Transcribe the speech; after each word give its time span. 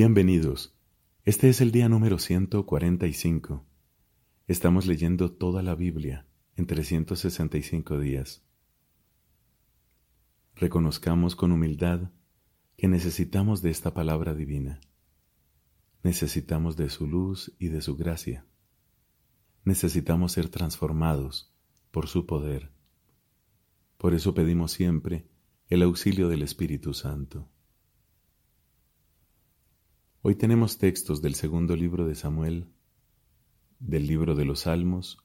Bienvenidos. 0.00 0.78
Este 1.24 1.48
es 1.48 1.60
el 1.60 1.72
día 1.72 1.88
número 1.88 2.20
145. 2.20 3.66
Estamos 4.46 4.86
leyendo 4.86 5.32
toda 5.32 5.60
la 5.60 5.74
Biblia 5.74 6.24
en 6.54 6.68
365 6.68 7.98
días. 7.98 8.44
Reconozcamos 10.54 11.34
con 11.34 11.50
humildad 11.50 12.12
que 12.76 12.86
necesitamos 12.86 13.60
de 13.60 13.70
esta 13.70 13.92
palabra 13.92 14.34
divina. 14.34 14.80
Necesitamos 16.04 16.76
de 16.76 16.90
su 16.90 17.08
luz 17.08 17.52
y 17.58 17.66
de 17.66 17.80
su 17.80 17.96
gracia. 17.96 18.46
Necesitamos 19.64 20.30
ser 20.30 20.48
transformados 20.48 21.52
por 21.90 22.06
su 22.06 22.24
poder. 22.24 22.70
Por 23.96 24.14
eso 24.14 24.32
pedimos 24.32 24.70
siempre 24.70 25.26
el 25.68 25.82
auxilio 25.82 26.28
del 26.28 26.42
Espíritu 26.42 26.94
Santo. 26.94 27.50
Hoy 30.28 30.34
tenemos 30.34 30.76
textos 30.76 31.22
del 31.22 31.34
segundo 31.34 31.74
libro 31.74 32.06
de 32.06 32.14
Samuel, 32.14 32.66
del 33.78 34.06
libro 34.06 34.34
de 34.34 34.44
los 34.44 34.60
Salmos 34.60 35.24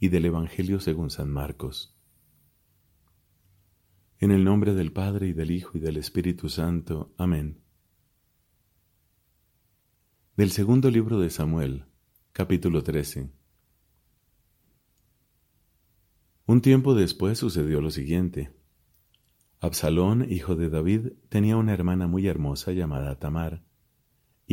y 0.00 0.08
del 0.08 0.24
Evangelio 0.24 0.80
según 0.80 1.10
San 1.10 1.30
Marcos. 1.30 1.94
En 4.20 4.30
el 4.30 4.42
nombre 4.42 4.72
del 4.72 4.90
Padre 4.90 5.26
y 5.26 5.32
del 5.34 5.50
Hijo 5.50 5.76
y 5.76 5.80
del 5.82 5.98
Espíritu 5.98 6.48
Santo. 6.48 7.12
Amén. 7.18 7.60
Del 10.38 10.50
segundo 10.50 10.90
libro 10.90 11.20
de 11.20 11.28
Samuel, 11.28 11.84
capítulo 12.32 12.82
13. 12.82 13.30
Un 16.46 16.62
tiempo 16.62 16.94
después 16.94 17.36
sucedió 17.36 17.82
lo 17.82 17.90
siguiente. 17.90 18.50
Absalón, 19.60 20.26
hijo 20.26 20.56
de 20.56 20.70
David, 20.70 21.08
tenía 21.28 21.58
una 21.58 21.74
hermana 21.74 22.06
muy 22.06 22.26
hermosa 22.28 22.72
llamada 22.72 23.18
Tamar 23.18 23.70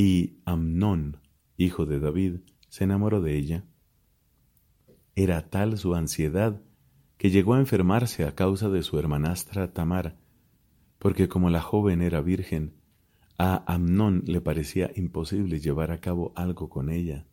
y 0.02 0.40
Amnón, 0.46 1.18
hijo 1.58 1.86
de 1.86 2.00
David, 2.00 2.38
se 2.70 2.86
enamoró 2.86 3.20
de 3.20 3.36
ella. 3.36 3.66
Era 5.14 5.50
tal 5.50 5.78
su 5.78 5.94
ansiedad 5.94 6.62
que 7.18 7.32
llegó 7.32 7.56
a 7.56 7.60
enfermarse 7.60 8.24
a 8.24 8.34
causa 8.34 8.70
de 8.70 8.82
su 8.82 8.98
hermanastra 8.98 9.74
Tamar, 9.74 10.18
porque 11.00 11.28
como 11.28 11.50
la 11.50 11.60
joven 11.62 12.02
era 12.02 12.22
virgen, 12.22 12.78
a 13.38 13.62
Amnón 13.70 14.24
le 14.26 14.40
parecía 14.40 14.90
imposible 14.96 15.60
llevar 15.60 15.92
a 15.92 16.00
cabo 16.00 16.32
algo 16.38 16.70
con 16.70 16.90
ella. 16.90 17.28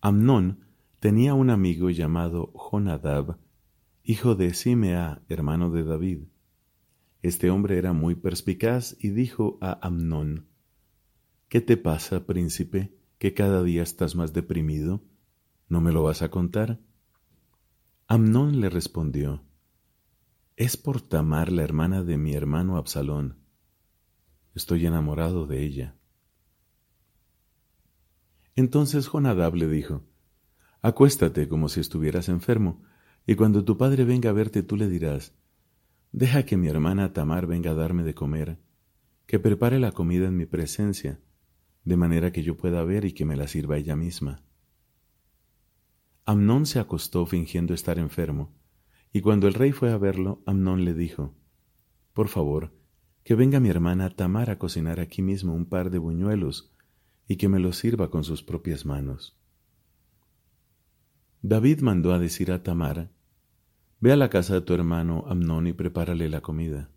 Amnón 0.00 0.66
tenía 0.98 1.34
un 1.34 1.50
amigo 1.50 1.88
llamado 1.90 2.52
Jonadab, 2.52 3.38
hijo 4.02 4.34
de 4.34 4.52
Simea, 4.54 5.22
hermano 5.28 5.70
de 5.70 5.84
David. 5.84 6.24
Este 7.22 7.48
hombre 7.48 7.78
era 7.78 7.92
muy 7.92 8.16
perspicaz 8.16 8.96
y 8.98 9.10
dijo 9.10 9.56
a 9.60 9.78
Amnón, 9.86 10.48
¿Qué 11.48 11.60
te 11.60 11.76
pasa, 11.76 12.26
príncipe, 12.26 12.92
que 13.18 13.32
cada 13.32 13.62
día 13.62 13.84
estás 13.84 14.16
más 14.16 14.32
deprimido? 14.32 15.04
¿No 15.68 15.80
me 15.80 15.92
lo 15.92 16.02
vas 16.02 16.22
a 16.22 16.28
contar? 16.28 16.80
Amnón 18.08 18.60
le 18.60 18.68
respondió, 18.68 19.44
Es 20.56 20.76
por 20.76 21.00
Tamar, 21.00 21.52
la 21.52 21.62
hermana 21.62 22.02
de 22.02 22.18
mi 22.18 22.34
hermano 22.34 22.76
Absalón. 22.76 23.38
Estoy 24.56 24.86
enamorado 24.86 25.46
de 25.46 25.62
ella. 25.62 25.96
Entonces 28.56 29.06
Jonadab 29.06 29.54
le 29.54 29.68
dijo, 29.68 30.02
Acuéstate 30.82 31.48
como 31.48 31.68
si 31.68 31.78
estuvieras 31.78 32.28
enfermo, 32.28 32.82
y 33.24 33.36
cuando 33.36 33.64
tu 33.64 33.76
padre 33.78 34.04
venga 34.04 34.30
a 34.30 34.32
verte 34.32 34.64
tú 34.64 34.76
le 34.76 34.88
dirás, 34.88 35.32
Deja 36.10 36.44
que 36.44 36.56
mi 36.56 36.66
hermana 36.66 37.12
Tamar 37.12 37.46
venga 37.46 37.70
a 37.70 37.74
darme 37.74 38.02
de 38.02 38.14
comer, 38.14 38.58
que 39.26 39.38
prepare 39.38 39.78
la 39.78 39.92
comida 39.92 40.26
en 40.26 40.36
mi 40.36 40.46
presencia, 40.46 41.20
de 41.86 41.96
manera 41.96 42.32
que 42.32 42.42
yo 42.42 42.56
pueda 42.56 42.84
ver 42.84 43.04
y 43.04 43.12
que 43.12 43.24
me 43.24 43.36
la 43.36 43.46
sirva 43.46 43.78
ella 43.78 43.96
misma. 43.96 44.42
Amnón 46.24 46.66
se 46.66 46.80
acostó 46.80 47.24
fingiendo 47.24 47.72
estar 47.72 48.00
enfermo, 48.00 48.52
y 49.12 49.20
cuando 49.20 49.46
el 49.46 49.54
rey 49.54 49.70
fue 49.70 49.92
a 49.92 49.96
verlo, 49.96 50.42
Amnón 50.46 50.84
le 50.84 50.94
dijo, 50.94 51.32
Por 52.12 52.26
favor, 52.26 52.74
que 53.22 53.36
venga 53.36 53.60
mi 53.60 53.68
hermana 53.68 54.10
Tamar 54.10 54.50
a 54.50 54.58
cocinar 54.58 54.98
aquí 54.98 55.22
mismo 55.22 55.54
un 55.54 55.64
par 55.64 55.90
de 55.90 55.98
buñuelos 55.98 56.74
y 57.28 57.36
que 57.36 57.48
me 57.48 57.60
los 57.60 57.76
sirva 57.76 58.10
con 58.10 58.24
sus 58.24 58.42
propias 58.42 58.84
manos. 58.84 59.38
David 61.40 61.80
mandó 61.82 62.12
a 62.12 62.18
decir 62.18 62.50
a 62.50 62.64
Tamar, 62.64 63.12
Ve 64.00 64.12
a 64.12 64.16
la 64.16 64.28
casa 64.28 64.54
de 64.54 64.60
tu 64.60 64.74
hermano 64.74 65.24
Amnón 65.28 65.68
y 65.68 65.72
prepárale 65.72 66.28
la 66.28 66.40
comida. 66.40 66.90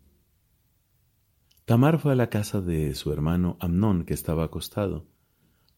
Tamar 1.70 2.00
fue 2.00 2.10
a 2.10 2.16
la 2.16 2.30
casa 2.30 2.60
de 2.60 2.96
su 2.96 3.12
hermano 3.12 3.56
Amnón, 3.60 4.04
que 4.04 4.12
estaba 4.12 4.42
acostado. 4.42 5.06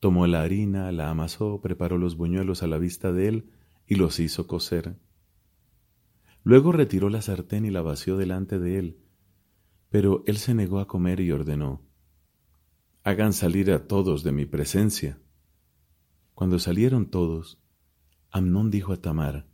Tomó 0.00 0.26
la 0.26 0.40
harina, 0.40 0.90
la 0.90 1.10
amasó, 1.10 1.60
preparó 1.60 1.98
los 1.98 2.16
buñuelos 2.16 2.62
a 2.62 2.66
la 2.66 2.78
vista 2.78 3.12
de 3.12 3.28
él 3.28 3.50
y 3.86 3.96
los 3.96 4.18
hizo 4.18 4.46
cocer. 4.46 4.96
Luego 6.44 6.72
retiró 6.72 7.10
la 7.10 7.20
sartén 7.20 7.66
y 7.66 7.70
la 7.70 7.82
vació 7.82 8.16
delante 8.16 8.58
de 8.58 8.78
él, 8.78 9.00
pero 9.90 10.24
él 10.26 10.38
se 10.38 10.54
negó 10.54 10.80
a 10.80 10.88
comer 10.88 11.20
y 11.20 11.30
ordenó, 11.30 11.82
Hagan 13.04 13.34
salir 13.34 13.70
a 13.70 13.86
todos 13.86 14.22
de 14.22 14.32
mi 14.32 14.46
presencia. 14.46 15.20
Cuando 16.32 16.58
salieron 16.58 17.10
todos, 17.10 17.60
Amnón 18.30 18.70
dijo 18.70 18.94
a 18.94 18.96
Tamar, 18.96 19.46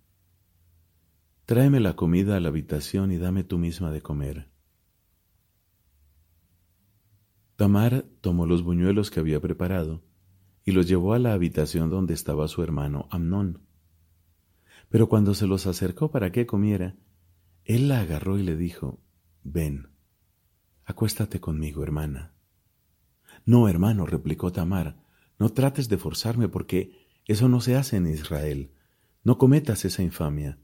Tráeme 1.46 1.80
la 1.80 1.96
comida 1.96 2.36
a 2.36 2.40
la 2.40 2.50
habitación 2.50 3.10
y 3.10 3.18
dame 3.18 3.42
tú 3.42 3.58
misma 3.58 3.90
de 3.90 4.02
comer. 4.02 4.56
Tamar 7.58 8.04
tomó 8.20 8.46
los 8.46 8.62
buñuelos 8.62 9.10
que 9.10 9.18
había 9.18 9.40
preparado 9.40 10.04
y 10.64 10.70
los 10.70 10.86
llevó 10.86 11.12
a 11.12 11.18
la 11.18 11.32
habitación 11.32 11.90
donde 11.90 12.14
estaba 12.14 12.46
su 12.46 12.62
hermano 12.62 13.08
Amnón. 13.10 13.66
Pero 14.90 15.08
cuando 15.08 15.34
se 15.34 15.48
los 15.48 15.66
acercó 15.66 16.12
para 16.12 16.30
que 16.30 16.46
comiera, 16.46 16.94
él 17.64 17.88
la 17.88 17.98
agarró 17.98 18.38
y 18.38 18.44
le 18.44 18.56
dijo, 18.56 19.00
Ven, 19.42 19.88
acuéstate 20.84 21.40
conmigo, 21.40 21.82
hermana. 21.82 22.32
No, 23.44 23.68
hermano, 23.68 24.06
replicó 24.06 24.52
Tamar, 24.52 25.02
no 25.40 25.48
trates 25.48 25.88
de 25.88 25.98
forzarme 25.98 26.48
porque 26.48 27.08
eso 27.26 27.48
no 27.48 27.60
se 27.60 27.74
hace 27.74 27.96
en 27.96 28.06
Israel. 28.06 28.70
No 29.24 29.36
cometas 29.36 29.84
esa 29.84 30.04
infamia. 30.04 30.60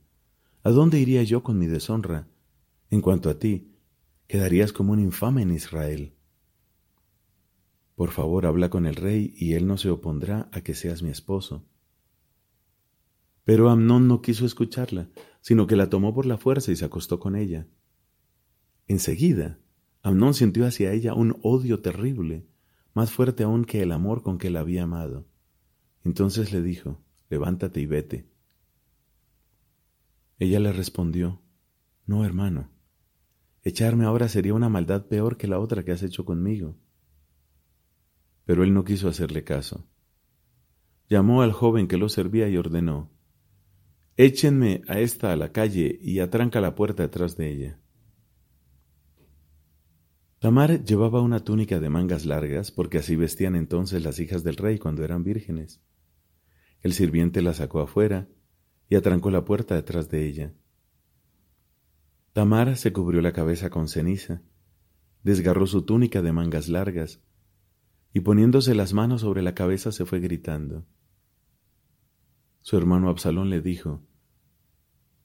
¿A 0.63 0.69
dónde 0.69 1.01
iría 1.01 1.23
yo 1.23 1.43
con 1.43 1.59
mi 1.59 1.67
deshonra? 1.67 2.29
En 2.89 3.01
cuanto 3.01 3.29
a 3.29 3.37
ti, 3.37 3.75
quedarías 4.27 4.71
como 4.71 4.93
un 4.93 5.01
infame 5.01 5.41
en 5.41 5.51
Israel. 5.51 6.14
Por 7.95 8.11
favor, 8.11 8.45
habla 8.45 8.69
con 8.69 8.85
el 8.85 8.95
rey 8.95 9.33
y 9.37 9.53
él 9.53 9.67
no 9.67 9.77
se 9.77 9.89
opondrá 9.89 10.49
a 10.51 10.61
que 10.61 10.73
seas 10.73 11.01
mi 11.01 11.09
esposo. 11.09 11.65
Pero 13.45 13.69
Amnón 13.69 14.07
no 14.07 14.21
quiso 14.21 14.45
escucharla, 14.45 15.09
sino 15.39 15.65
que 15.65 15.77
la 15.77 15.89
tomó 15.89 16.13
por 16.13 16.25
la 16.25 16.37
fuerza 16.37 16.71
y 16.71 16.75
se 16.75 16.83
acostó 16.83 17.19
con 17.19 17.35
ella. 17.35 17.67
Enseguida, 18.87 19.59
Amnón 20.01 20.33
sintió 20.33 20.65
hacia 20.65 20.91
ella 20.91 21.13
un 21.13 21.39
odio 21.41 21.79
terrible, 21.79 22.45
más 22.93 23.11
fuerte 23.11 23.43
aún 23.43 23.63
que 23.63 23.81
el 23.81 23.91
amor 23.91 24.23
con 24.23 24.37
que 24.37 24.49
la 24.49 24.59
había 24.59 24.83
amado. 24.83 25.25
Entonces 26.03 26.51
le 26.51 26.61
dijo, 26.61 27.01
levántate 27.29 27.79
y 27.79 27.85
vete. 27.85 28.29
Ella 30.37 30.59
le 30.59 30.73
respondió, 30.73 31.41
no, 32.05 32.25
hermano, 32.25 32.69
echarme 33.63 34.03
ahora 34.03 34.27
sería 34.27 34.53
una 34.53 34.69
maldad 34.69 35.05
peor 35.05 35.37
que 35.37 35.47
la 35.47 35.59
otra 35.59 35.85
que 35.85 35.93
has 35.93 36.03
hecho 36.03 36.25
conmigo 36.25 36.75
pero 38.45 38.63
él 38.63 38.73
no 38.73 38.83
quiso 38.83 39.07
hacerle 39.09 39.43
caso. 39.43 39.87
Llamó 41.09 41.41
al 41.41 41.51
joven 41.51 41.87
que 41.87 41.97
lo 41.97 42.09
servía 42.09 42.47
y 42.49 42.57
ordenó, 42.57 43.11
Échenme 44.17 44.81
a 44.87 44.99
esta 45.01 45.33
a 45.33 45.35
la 45.35 45.51
calle 45.51 45.99
y 46.01 46.19
atranca 46.19 46.61
la 46.61 46.73
puerta 46.73 47.03
detrás 47.03 47.35
de 47.35 47.51
ella. 47.51 47.79
Tamar 50.39 50.85
llevaba 50.85 51.21
una 51.21 51.43
túnica 51.43 51.79
de 51.79 51.89
mangas 51.89 52.25
largas, 52.25 52.71
porque 52.71 52.99
así 52.99 53.15
vestían 53.17 53.55
entonces 53.55 54.03
las 54.03 54.19
hijas 54.19 54.43
del 54.43 54.55
rey 54.55 54.77
cuando 54.79 55.03
eran 55.03 55.23
vírgenes. 55.23 55.81
El 56.81 56.93
sirviente 56.93 57.41
la 57.41 57.53
sacó 57.53 57.81
afuera 57.81 58.29
y 58.87 58.95
atrancó 58.95 59.31
la 59.31 59.43
puerta 59.43 59.75
detrás 59.75 60.09
de 60.09 60.25
ella. 60.27 60.53
Tamar 62.31 62.77
se 62.77 62.93
cubrió 62.93 63.21
la 63.21 63.33
cabeza 63.33 63.69
con 63.69 63.87
ceniza, 63.87 64.43
desgarró 65.23 65.67
su 65.67 65.81
túnica 65.81 66.21
de 66.21 66.31
mangas 66.31 66.69
largas 66.69 67.21
y 68.15 68.21
poniéndose 68.21 68.75
las 68.75 68.93
manos 68.93 69.21
sobre 69.21 69.41
la 69.41 69.53
cabeza 69.53 69.91
se 69.91 70.05
fue 70.05 70.21
gritando. 70.21 70.85
Su 72.61 72.77
hermano 72.77 73.09
Absalón 73.09 73.49
le 73.49 73.59
dijo, 73.59 74.03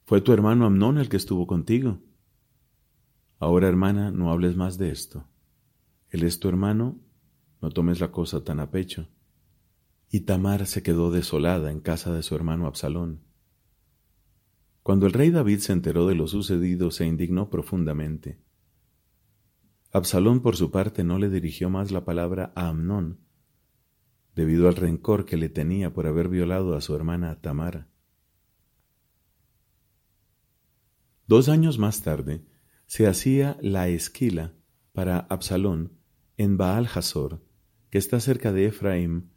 ¿Fue 0.03 0.19
tu 0.19 0.33
hermano 0.33 0.65
Amnón 0.65 0.97
el 0.97 1.07
que 1.07 1.15
estuvo 1.15 1.47
contigo? 1.47 2.01
Ahora, 3.39 3.69
hermana, 3.69 4.11
no 4.11 4.29
hables 4.29 4.57
más 4.57 4.77
de 4.77 4.91
esto. 4.91 5.25
Él 6.09 6.23
es 6.23 6.41
tu 6.41 6.49
hermano, 6.49 6.99
no 7.61 7.69
tomes 7.69 8.01
la 8.01 8.11
cosa 8.11 8.43
tan 8.43 8.59
a 8.59 8.71
pecho. 8.71 9.07
Y 10.09 10.25
Tamar 10.25 10.67
se 10.67 10.83
quedó 10.83 11.11
desolada 11.11 11.71
en 11.71 11.79
casa 11.79 12.13
de 12.13 12.23
su 12.23 12.35
hermano 12.35 12.67
Absalón. 12.67 13.21
Cuando 14.83 15.05
el 15.05 15.13
rey 15.13 15.29
David 15.31 15.59
se 15.59 15.71
enteró 15.71 16.07
de 16.07 16.15
lo 16.15 16.27
sucedido, 16.27 16.91
se 16.91 17.05
indignó 17.07 17.49
profundamente. 17.49 18.41
Absalón 19.93 20.41
por 20.41 20.55
su 20.55 20.71
parte 20.71 21.03
no 21.03 21.19
le 21.19 21.29
dirigió 21.29 21.69
más 21.69 21.91
la 21.91 22.05
palabra 22.05 22.53
a 22.55 22.69
Amnón, 22.69 23.19
debido 24.35 24.69
al 24.69 24.75
rencor 24.77 25.25
que 25.25 25.35
le 25.35 25.49
tenía 25.49 25.93
por 25.93 26.07
haber 26.07 26.29
violado 26.29 26.75
a 26.75 26.81
su 26.81 26.95
hermana 26.95 27.41
Tamara. 27.41 27.89
Dos 31.27 31.49
años 31.49 31.77
más 31.77 32.03
tarde 32.03 32.45
se 32.85 33.05
hacía 33.07 33.57
la 33.61 33.89
esquila 33.89 34.53
para 34.93 35.19
Absalón 35.19 35.97
en 36.37 36.55
Baal 36.55 36.87
Hazor, 36.93 37.43
que 37.89 37.97
está 37.97 38.21
cerca 38.21 38.53
de 38.53 38.67
Efraim, 38.67 39.29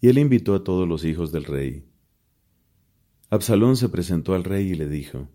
y 0.00 0.08
él 0.08 0.18
invitó 0.18 0.54
a 0.54 0.64
todos 0.64 0.88
los 0.88 1.04
hijos 1.04 1.32
del 1.32 1.44
rey. 1.44 1.88
Absalón 3.28 3.76
se 3.76 3.90
presentó 3.90 4.34
al 4.34 4.44
rey 4.44 4.70
y 4.70 4.74
le 4.74 4.88
dijo, 4.88 5.28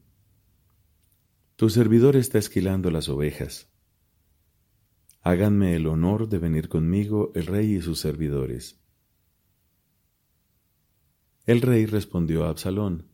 Tu 1.56 1.70
servidor 1.70 2.16
está 2.16 2.40
esquilando 2.40 2.92
las 2.92 3.08
ovejas. 3.08 3.72
Háganme 5.22 5.76
el 5.76 5.88
honor 5.88 6.30
de 6.30 6.40
venir 6.40 6.70
conmigo 6.70 7.32
el 7.36 7.46
rey 7.46 7.76
y 7.76 7.82
sus 7.82 8.00
servidores. 8.00 8.80
El 11.46 11.62
rey 11.62 11.86
respondió 11.86 12.46
a 12.46 12.50
Absalón, 12.50 13.08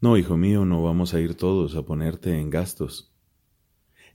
No, 0.00 0.16
hijo 0.16 0.36
mío, 0.36 0.64
no 0.64 0.82
vamos 0.82 1.14
a 1.14 1.20
ir 1.20 1.34
todos 1.34 1.76
a 1.76 1.84
ponerte 1.84 2.38
en 2.38 2.50
gastos. 2.50 3.14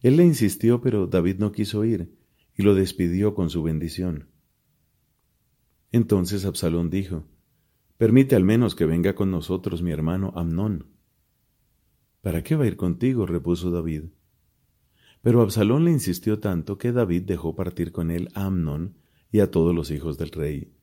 Él 0.01 0.18
le 0.18 0.25
insistió, 0.25 0.81
pero 0.81 1.07
David 1.07 1.38
no 1.39 1.51
quiso 1.51 1.86
ir, 1.86 2.18
y 2.56 2.63
lo 2.63 2.75
despidió 2.75 3.36
con 3.36 3.50
su 3.50 3.63
bendición. 3.63 4.30
Entonces 5.92 6.45
Absalón 6.45 6.89
dijo, 6.89 7.25
Permite 7.98 8.36
al 8.36 8.44
menos 8.44 8.75
que 8.75 8.86
venga 8.86 9.15
con 9.15 9.31
nosotros 9.31 9.81
mi 9.81 9.92
hermano 9.92 10.33
Amnón. 10.36 10.88
¿Para 12.21 12.44
qué 12.44 12.56
va 12.56 12.65
a 12.65 12.68
ir 12.68 12.77
contigo? 12.77 13.25
repuso 13.25 13.71
David. 13.71 14.06
Pero 15.21 15.41
Absalón 15.41 15.85
le 15.85 15.91
insistió 15.91 16.39
tanto 16.39 16.77
que 16.77 16.91
David 16.91 17.23
dejó 17.23 17.55
partir 17.55 17.91
con 17.91 18.11
él 18.11 18.29
a 18.33 18.45
Amnón 18.45 18.97
y 19.31 19.39
a 19.39 19.51
todos 19.51 19.75
los 19.75 19.91
hijos 19.91 20.17
del 20.17 20.31
rey. 20.31 20.73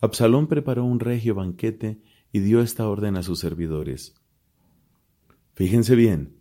Absalón 0.00 0.48
preparó 0.48 0.84
un 0.84 1.00
regio 1.00 1.34
banquete 1.34 2.00
y 2.32 2.40
dio 2.40 2.60
esta 2.60 2.88
orden 2.88 3.16
a 3.16 3.22
sus 3.22 3.38
servidores. 3.38 4.14
Fíjense 5.54 5.94
bien, 5.94 6.36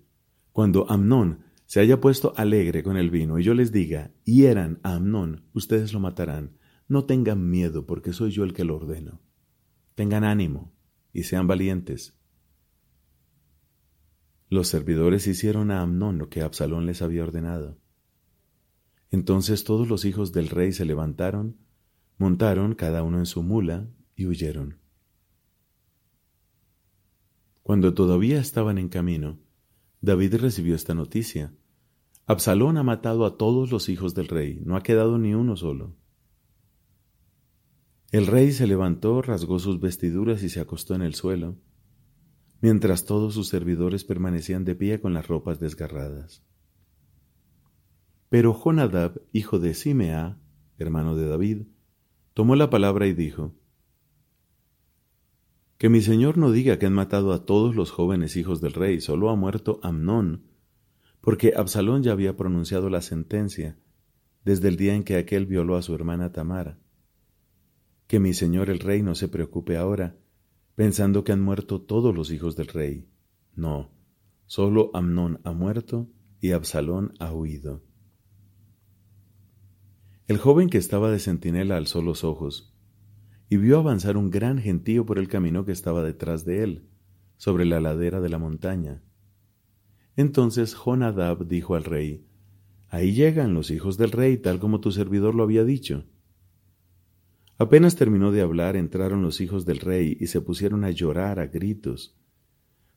cuando 0.52 0.90
Amnón 0.90 1.46
se 1.66 1.80
haya 1.80 2.02
puesto 2.02 2.34
alegre 2.36 2.84
con 2.84 2.98
el 2.98 3.10
vino 3.10 3.40
y 3.40 3.44
yo 3.44 3.54
les 3.54 3.72
diga, 3.72 4.12
hieran 4.26 4.80
a 4.84 4.96
Amnón, 4.96 5.46
ustedes 5.54 5.94
lo 5.94 6.00
matarán. 6.00 6.58
No 6.88 7.06
tengan 7.06 7.50
miedo 7.50 7.86
porque 7.86 8.14
soy 8.14 8.32
yo 8.32 8.44
el 8.44 8.54
que 8.54 8.64
lo 8.64 8.76
ordeno. 8.76 9.22
Tengan 9.96 10.24
ánimo 10.24 10.74
y 11.14 11.24
sean 11.24 11.48
valientes. 11.48 12.20
Los 14.54 14.68
servidores 14.68 15.26
hicieron 15.26 15.72
a 15.72 15.82
Amnón 15.82 16.20
lo 16.20 16.30
que 16.30 16.44
Absalón 16.44 16.86
les 16.86 17.02
había 17.02 17.24
ordenado. 17.24 17.80
Entonces 19.10 19.64
todos 19.64 19.88
los 19.88 20.06
hijos 20.06 20.32
del 20.32 20.48
rey 20.48 20.74
se 20.74 20.86
levantaron 20.86 21.58
Montaron 22.20 22.76
cada 22.76 23.02
uno 23.02 23.18
en 23.18 23.26
su 23.26 23.42
mula 23.42 23.90
y 24.16 24.28
huyeron. 24.28 24.78
Cuando 27.64 27.96
todavía 27.96 28.40
estaban 28.40 28.78
en 28.78 28.90
camino, 28.90 29.40
David 30.02 30.36
recibió 30.36 30.76
esta 30.76 30.94
noticia. 30.94 31.52
Absalón 32.28 32.78
ha 32.78 32.84
matado 32.84 33.26
a 33.26 33.40
todos 33.40 33.72
los 33.72 33.90
hijos 33.90 34.14
del 34.14 34.28
rey, 34.28 34.62
no 34.64 34.76
ha 34.76 34.84
quedado 34.84 35.18
ni 35.18 35.34
uno 35.34 35.56
solo. 35.56 35.96
El 38.12 38.28
rey 38.28 38.52
se 38.52 38.68
levantó, 38.68 39.24
rasgó 39.24 39.58
sus 39.58 39.80
vestiduras 39.80 40.44
y 40.44 40.50
se 40.50 40.60
acostó 40.60 40.94
en 40.94 41.02
el 41.02 41.16
suelo, 41.16 41.58
mientras 42.64 43.04
todos 43.04 43.34
sus 43.34 43.50
servidores 43.50 44.06
permanecían 44.06 44.64
de 44.64 44.74
pie 44.74 45.02
con 45.02 45.14
las 45.14 45.28
ropas 45.28 45.60
desgarradas. 45.60 46.46
Pero 48.30 48.54
Jonadab, 48.54 49.22
hijo 49.34 49.60
de 49.60 49.74
Simea, 49.74 50.40
hermano 50.78 51.18
de 51.18 51.28
David, 51.28 51.64
tomó 52.34 52.56
la 52.56 52.70
palabra 52.70 53.06
y 53.06 53.12
dijo, 53.12 53.54
Que 55.78 55.90
mi 55.90 56.00
señor 56.00 56.38
no 56.38 56.54
diga 56.54 56.80
que 56.80 56.86
han 56.86 56.94
matado 56.94 57.34
a 57.34 57.46
todos 57.46 57.76
los 57.76 57.92
jóvenes 57.92 58.38
hijos 58.38 58.62
del 58.62 58.72
rey, 58.72 59.02
solo 59.02 59.30
ha 59.30 59.36
muerto 59.36 59.82
Amnón, 59.84 60.46
porque 61.20 61.56
Absalón 61.58 62.02
ya 62.02 62.14
había 62.14 62.38
pronunciado 62.38 62.90
la 62.90 63.02
sentencia 63.02 63.78
desde 64.46 64.70
el 64.70 64.78
día 64.78 64.96
en 64.96 65.04
que 65.04 65.18
aquel 65.18 65.48
violó 65.48 65.76
a 65.76 65.82
su 65.82 65.94
hermana 65.94 66.32
Tamara. 66.32 66.80
Que 68.08 68.22
mi 68.22 68.34
señor 68.34 68.70
el 68.70 68.80
rey 68.80 69.04
no 69.04 69.16
se 69.16 69.28
preocupe 69.28 69.76
ahora, 69.76 70.16
pensando 70.76 71.24
que 71.24 71.32
han 71.32 71.42
muerto 71.42 71.82
todos 71.82 72.16
los 72.16 72.32
hijos 72.32 72.56
del 72.56 72.68
rey. 72.68 73.08
No, 73.56 73.92
solo 74.46 74.92
Amnón 74.94 75.40
ha 75.44 75.54
muerto 75.54 76.10
y 76.40 76.52
Absalón 76.52 77.14
ha 77.20 77.32
huido. 77.32 77.84
El 80.28 80.38
joven 80.38 80.70
que 80.70 80.78
estaba 80.78 81.12
de 81.12 81.20
centinela 81.20 81.78
alzó 81.78 82.02
los 82.02 82.24
ojos 82.24 82.74
y 83.50 83.58
vio 83.58 83.78
avanzar 83.78 84.18
un 84.18 84.32
gran 84.32 84.58
gentío 84.58 85.06
por 85.06 85.20
el 85.20 85.28
camino 85.28 85.66
que 85.66 85.72
estaba 85.72 86.04
detrás 86.04 86.46
de 86.46 86.64
él, 86.64 86.90
sobre 87.38 87.66
la 87.66 87.80
ladera 87.80 88.20
de 88.20 88.30
la 88.30 88.40
montaña. 88.40 89.04
Entonces 90.16 90.74
Jonadab 90.74 91.46
dijo 91.46 91.76
al 91.76 91.84
rey, 91.84 92.26
Ahí 92.90 93.14
llegan 93.14 93.54
los 93.54 93.72
hijos 93.72 93.98
del 93.98 94.12
rey, 94.12 94.38
tal 94.38 94.60
como 94.60 94.80
tu 94.80 94.92
servidor 94.92 95.36
lo 95.36 95.44
había 95.44 95.64
dicho. 95.64 96.06
Apenas 97.58 97.96
terminó 97.96 98.32
de 98.32 98.42
hablar, 98.42 98.76
entraron 98.76 99.22
los 99.22 99.40
hijos 99.40 99.66
del 99.66 99.80
rey 99.80 100.18
y 100.20 100.28
se 100.28 100.42
pusieron 100.42 100.84
a 100.84 100.92
llorar 100.92 101.40
a 101.40 101.48
gritos. 101.48 102.18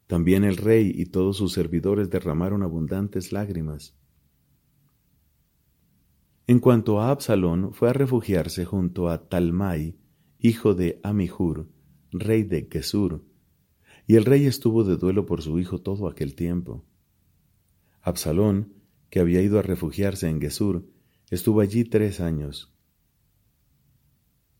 También 0.06 0.44
el 0.44 0.56
rey 0.56 0.92
y 0.94 1.06
todos 1.06 1.36
sus 1.36 1.52
servidores 1.52 2.10
derramaron 2.10 2.62
abundantes 2.62 3.32
lágrimas. 3.32 3.94
En 6.46 6.60
cuanto 6.60 7.00
a 7.00 7.10
Absalón, 7.10 7.74
fue 7.74 7.90
a 7.90 7.92
refugiarse 7.92 8.64
junto 8.64 9.08
a 9.08 9.28
Talmai, 9.28 9.96
hijo 10.38 10.74
de 10.74 11.00
Amihur, 11.02 11.68
rey 12.12 12.44
de 12.44 12.68
Gesur, 12.70 13.24
y 14.06 14.14
el 14.14 14.24
rey 14.24 14.46
estuvo 14.46 14.84
de 14.84 14.96
duelo 14.96 15.26
por 15.26 15.42
su 15.42 15.58
hijo 15.58 15.80
todo 15.80 16.08
aquel 16.08 16.36
tiempo. 16.36 16.84
Absalón, 18.00 18.74
que 19.10 19.18
había 19.18 19.42
ido 19.42 19.58
a 19.58 19.62
refugiarse 19.62 20.28
en 20.28 20.40
Gesur, 20.40 20.86
estuvo 21.30 21.60
allí 21.60 21.82
tres 21.82 22.20
años. 22.20 22.75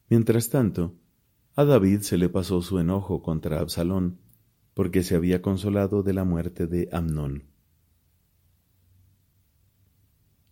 Mientras 0.09 0.51
tanto, 0.51 0.95
a 1.55 1.65
David 1.65 2.01
se 2.01 2.19
le 2.19 2.29
pasó 2.29 2.63
su 2.63 2.79
enojo 2.79 3.23
contra 3.23 3.61
Absalón, 3.61 4.21
porque 4.75 5.03
se 5.03 5.17
había 5.17 5.41
consolado 5.41 6.03
de 6.03 6.13
la 6.13 6.25
muerte 6.25 6.67
de 6.67 6.89
Amnón. 6.93 7.45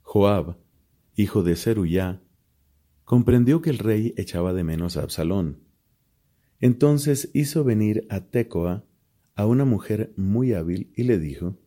Joab, 0.01 0.57
hijo 1.15 1.43
de 1.43 1.57
Zeruyá, 1.57 2.23
comprendió 3.05 3.61
que 3.61 3.71
el 3.71 3.79
rey 3.79 4.15
echaba 4.17 4.53
de 4.55 4.65
menos 4.65 4.97
a 4.97 5.03
Absalón. 5.03 5.61
Entonces 6.59 7.31
hizo 7.35 7.65
venir 7.65 8.07
a 8.09 8.21
Tecoa 8.21 8.85
a 9.35 9.47
una 9.47 9.65
mujer 9.65 10.15
muy 10.17 10.55
hábil 10.55 10.93
y 10.97 11.03
le 11.03 11.19
dijo, 11.19 11.59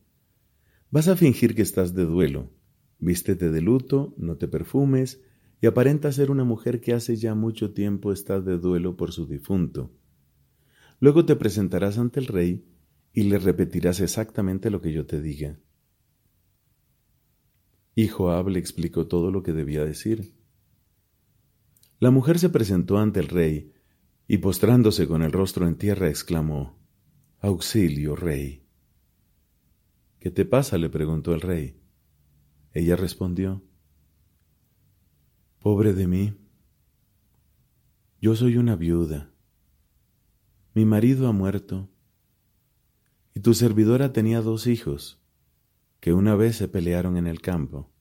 Vas 0.90 1.08
a 1.10 1.16
fingir 1.16 1.54
que 1.54 1.62
estás 1.62 1.94
de 1.94 2.06
duelo, 2.06 2.50
vístete 2.98 3.52
de 3.52 3.62
luto, 3.62 4.16
no 4.18 4.38
te 4.38 4.48
perfumes, 4.48 5.22
y 5.62 5.68
aparenta 5.68 6.12
ser 6.12 6.30
una 6.30 6.44
mujer 6.44 6.82
que 6.82 6.94
hace 6.94 7.16
ya 7.16 7.34
mucho 7.34 7.74
tiempo 7.74 8.12
está 8.12 8.40
de 8.42 8.58
duelo 8.58 8.96
por 8.96 9.12
su 9.12 9.26
difunto. 9.26 9.92
Luego 11.00 11.26
te 11.26 11.36
presentarás 11.36 11.98
ante 11.98 12.20
el 12.20 12.28
rey 12.28 12.66
y 13.14 13.24
le 13.24 13.40
repetirás 13.40 14.00
exactamente 14.00 14.70
lo 14.70 14.82
que 14.82 14.94
yo 14.94 15.06
te 15.06 15.22
diga. 15.22 15.60
Y 17.96 18.08
Joab 18.08 18.50
le 18.50 18.60
explicó 18.60 19.08
todo 19.08 19.32
lo 19.32 19.42
que 19.42 19.54
debía 19.54 19.84
decir. 19.84 20.36
La 22.00 22.12
mujer 22.12 22.38
se 22.38 22.50
presentó 22.50 23.00
ante 23.00 23.20
el 23.20 23.28
rey 23.28 23.74
y 24.28 24.38
postrándose 24.38 25.08
con 25.08 25.24
el 25.24 25.32
rostro 25.32 25.68
en 25.68 25.76
tierra 25.76 26.10
exclamó, 26.10 26.78
Auxilio, 27.40 28.16
rey. 28.16 28.64
¿Qué 30.20 30.30
te 30.30 30.46
pasa? 30.46 30.78
le 30.78 30.90
preguntó 30.90 31.34
el 31.34 31.42
rey. 31.42 31.80
Ella 32.74 32.96
respondió, 32.96 33.64
Pobre 35.60 35.94
de 35.94 36.08
mí, 36.08 36.38
yo 38.22 38.36
soy 38.36 38.58
una 38.58 38.76
viuda. 38.76 39.34
Mi 40.76 40.86
marido 40.86 41.28
ha 41.28 41.32
muerto 41.32 41.90
y 43.34 43.40
tu 43.40 43.56
servidora 43.56 44.14
tenía 44.14 44.42
dos 44.42 44.68
hijos 44.68 45.20
que 46.00 46.14
una 46.14 46.36
vez 46.36 46.58
se 46.58 46.68
pelearon 46.68 47.18
en 47.18 47.26
el 47.26 47.42
campo. 47.42 47.92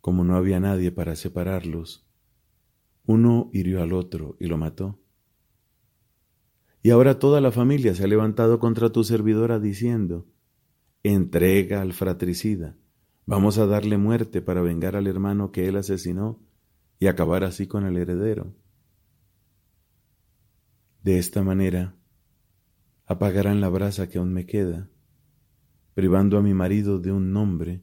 Como 0.00 0.24
no 0.24 0.36
había 0.36 0.58
nadie 0.58 0.90
para 0.90 1.16
separarlos, 1.16 2.08
uno 3.04 3.50
hirió 3.52 3.82
al 3.82 3.92
otro 3.92 4.36
y 4.40 4.46
lo 4.46 4.56
mató. 4.56 5.02
Y 6.82 6.90
ahora 6.90 7.18
toda 7.18 7.42
la 7.42 7.52
familia 7.52 7.94
se 7.94 8.04
ha 8.04 8.08
levantado 8.08 8.58
contra 8.58 8.90
tu 8.90 9.04
servidora 9.04 9.60
diciendo, 9.60 10.26
entrega 11.02 11.82
al 11.82 11.92
fratricida, 11.92 12.78
vamos 13.26 13.58
a 13.58 13.66
darle 13.66 13.98
muerte 13.98 14.42
para 14.42 14.62
vengar 14.62 14.96
al 14.96 15.06
hermano 15.06 15.52
que 15.52 15.68
él 15.68 15.76
asesinó 15.76 16.40
y 16.98 17.06
acabar 17.06 17.44
así 17.44 17.66
con 17.66 17.86
el 17.86 17.96
heredero. 17.96 18.54
De 21.02 21.18
esta 21.18 21.42
manera, 21.42 21.96
apagarán 23.06 23.60
la 23.60 23.68
brasa 23.68 24.08
que 24.08 24.18
aún 24.18 24.32
me 24.32 24.46
queda 24.46 24.88
privando 25.94 26.38
a 26.38 26.42
mi 26.42 26.54
marido 26.54 26.98
de 26.98 27.12
un 27.12 27.32
nombre 27.32 27.82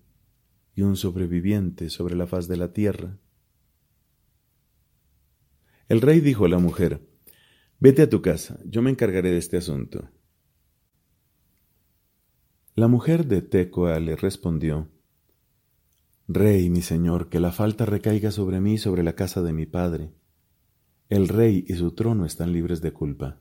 y 0.75 0.81
un 0.81 0.95
sobreviviente 0.95 1.89
sobre 1.89 2.15
la 2.15 2.27
faz 2.27 2.47
de 2.47 2.57
la 2.57 2.73
tierra. 2.73 3.17
El 5.87 6.01
rey 6.01 6.19
dijo 6.19 6.45
a 6.45 6.49
la 6.49 6.59
mujer, 6.59 7.07
Vete 7.79 8.01
a 8.01 8.09
tu 8.09 8.21
casa, 8.21 8.59
yo 8.65 8.81
me 8.81 8.89
encargaré 8.89 9.31
de 9.31 9.37
este 9.37 9.57
asunto. 9.57 10.09
La 12.75 12.87
mujer 12.87 13.25
de 13.25 13.41
Tecoa 13.41 13.99
le 13.99 14.15
respondió, 14.15 14.89
Rey, 16.31 16.69
mi 16.69 16.83
señor, 16.83 17.27
que 17.27 17.39
la 17.39 17.51
falta 17.51 17.87
recaiga 17.87 18.29
sobre 18.29 18.61
mí 18.61 18.73
y 18.73 18.77
sobre 18.77 19.01
la 19.01 19.13
casa 19.13 19.41
de 19.41 19.51
mi 19.51 19.65
padre. 19.65 20.13
El 21.09 21.27
rey 21.27 21.65
y 21.67 21.73
su 21.73 21.93
trono 21.93 22.23
están 22.23 22.53
libres 22.53 22.81
de 22.81 22.93
culpa. 22.93 23.39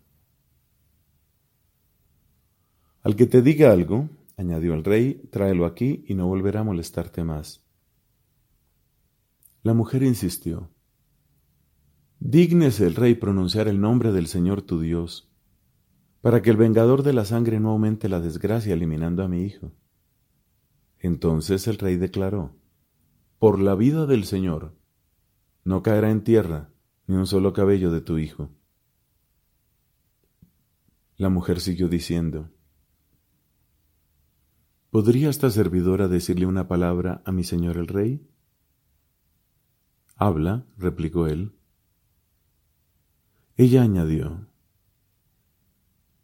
Al 3.03 3.15
que 3.15 3.27
te 3.27 3.43
diga 3.43 3.73
algo, 3.73 4.09
añadió 4.39 4.73
el 4.73 4.85
rey, 4.85 5.29
tráelo 5.31 5.67
aquí 5.67 6.03
y 6.09 6.15
no 6.15 6.29
volverá 6.29 6.61
a 6.61 6.65
molestarte 6.65 7.25
más. 7.25 7.63
La 9.63 9.75
mujer 9.75 10.03
insistió. 10.03 10.71
Dígnese 12.21 12.87
el 12.87 12.95
rey 12.95 13.17
pronunciar 13.17 13.69
el 13.69 13.83
nombre 13.83 14.13
del 14.13 14.29
Señor 14.29 14.63
tu 14.63 14.81
Dios, 14.81 15.31
para 16.23 16.41
que 16.41 16.49
el 16.49 16.57
vengador 16.57 17.03
de 17.03 17.13
la 17.13 17.27
sangre 17.27 17.61
no 17.61 17.69
aumente 17.69 18.09
la 18.09 18.21
desgracia 18.21 18.73
eliminando 18.73 19.23
a 19.23 19.29
mi 19.29 19.43
hijo. 19.43 19.73
Entonces 21.01 21.69
el 21.69 21.77
rey 21.77 21.99
declaró, 21.99 22.57
Por 23.39 23.61
la 23.61 23.77
vida 23.77 24.07
del 24.07 24.25
Señor, 24.25 24.75
no 25.63 25.83
caerá 25.85 26.11
en 26.11 26.25
tierra 26.25 26.71
ni 27.07 27.15
un 27.15 27.27
solo 27.27 27.53
cabello 27.53 27.93
de 27.93 28.01
tu 28.01 28.19
hijo. 28.19 28.51
La 31.17 31.29
mujer 31.29 31.61
siguió 31.61 31.89
diciendo, 31.89 32.51
¿Podría 34.91 35.31
esta 35.31 35.51
servidora 35.51 36.09
decirle 36.09 36.47
una 36.47 36.67
palabra 36.67 37.23
a 37.25 37.31
mi 37.31 37.45
señor 37.45 37.77
el 37.77 37.87
rey? 37.87 38.29
Habla, 40.17 40.67
replicó 40.77 41.29
él. 41.29 41.55
Ella 43.57 43.83
añadió, 43.83 44.49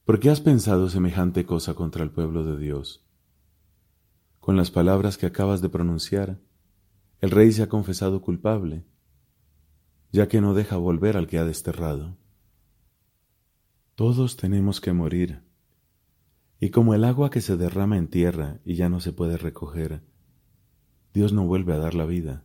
¿por 0.05 0.19
qué 0.19 0.31
has 0.31 0.41
pensado 0.41 0.89
semejante 0.89 1.47
cosa 1.47 1.75
contra 1.75 2.03
el 2.03 2.11
pueblo 2.11 2.43
de 2.43 2.59
Dios? 2.59 3.05
Con 4.41 4.57
las 4.57 4.73
palabras 4.73 5.17
que 5.17 5.27
acabas 5.27 5.61
de 5.61 5.69
pronunciar, 5.69 6.41
el 7.21 7.31
rey 7.31 7.53
se 7.53 7.63
ha 7.63 7.69
confesado 7.69 8.21
culpable, 8.21 8.85
ya 10.13 10.29
que 10.29 10.41
no 10.41 10.55
deja 10.55 10.77
volver 10.77 11.17
al 11.17 11.27
que 11.27 11.39
ha 11.39 11.45
desterrado. 11.45 12.17
Todos 13.95 14.37
tenemos 14.37 14.81
que 14.81 14.93
morir 14.93 15.43
y 16.65 16.71
como 16.71 16.95
el 16.95 17.05
agua 17.05 17.29
que 17.29 17.43
se 17.43 17.59
derrama 17.59 17.99
en 17.99 18.09
tierra 18.09 18.59
y 18.65 18.75
ya 18.75 18.89
no 18.89 18.99
se 19.01 19.13
puede 19.13 19.37
recoger, 19.37 20.03
Dios 21.13 21.33
no 21.35 21.45
vuelve 21.47 21.75
a 21.75 21.79
dar 21.79 21.93
la 21.93 22.07
vida. 22.07 22.43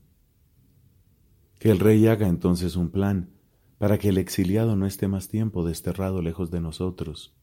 Que 1.57 1.71
el 1.71 1.79
rey 1.79 2.05
haga 2.07 2.27
entonces 2.27 2.75
un 2.75 2.89
plan 2.89 3.29
para 3.77 3.97
que 3.97 4.09
el 4.09 4.17
exiliado 4.17 4.75
no 4.75 4.85
esté 4.85 5.07
más 5.07 5.29
tiempo 5.29 5.65
desterrado 5.65 6.21
lejos 6.21 6.51
de 6.51 6.59
nosotros. 6.59 7.33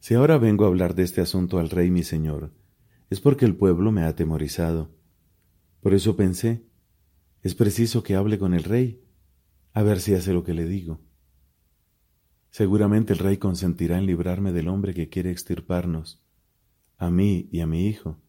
Si 0.00 0.12
ahora 0.12 0.36
vengo 0.36 0.64
a 0.64 0.68
hablar 0.68 0.94
de 0.94 1.02
este 1.02 1.22
asunto 1.22 1.58
al 1.58 1.70
rey 1.70 1.90
mi 1.90 2.02
señor, 2.02 2.52
es 3.08 3.20
porque 3.20 3.46
el 3.46 3.56
pueblo 3.56 3.92
me 3.92 4.02
ha 4.02 4.08
atemorizado. 4.08 4.90
Por 5.80 5.94
eso 5.94 6.16
pensé, 6.16 6.66
es 7.42 7.54
preciso 7.54 8.02
que 8.02 8.14
hable 8.14 8.38
con 8.38 8.54
el 8.54 8.64
rey, 8.64 9.02
a 9.72 9.82
ver 9.82 10.00
si 10.00 10.14
hace 10.14 10.32
lo 10.32 10.44
que 10.44 10.54
le 10.54 10.66
digo. 10.66 11.00
Seguramente 12.50 13.12
el 13.12 13.18
rey 13.18 13.38
consentirá 13.38 13.96
en 13.96 14.06
librarme 14.06 14.52
del 14.52 14.68
hombre 14.68 14.92
que 14.92 15.08
quiere 15.08 15.30
extirparnos, 15.30 16.22
a 16.98 17.10
mí 17.10 17.48
y 17.50 17.60
a 17.60 17.66
mi 17.66 17.86
hijo, 17.86 18.20